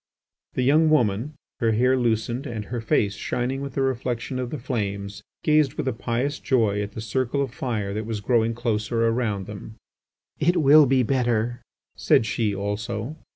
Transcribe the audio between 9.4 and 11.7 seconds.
them. "It will be better,"